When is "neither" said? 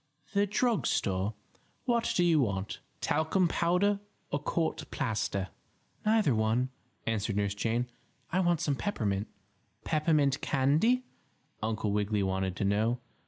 6.07-6.33